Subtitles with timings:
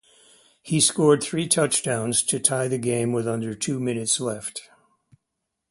[0.63, 4.63] He scored three touchdowns to tie the game with under two minutes left.